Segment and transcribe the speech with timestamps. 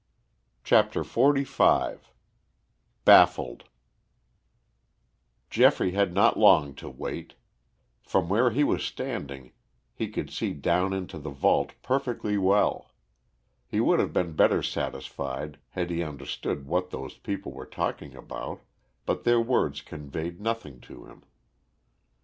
[0.63, 1.99] CHAPTER XLV
[3.05, 3.65] BAFFLED
[5.51, 7.35] Geoffrey had not long to wait.
[8.01, 9.51] From where he was standing
[9.93, 12.89] he could see down into the vault perfectly well.
[13.67, 18.61] He would have been better satisfied had he understood what those people were talking about,
[19.05, 21.21] but their words conveyed nothing to him.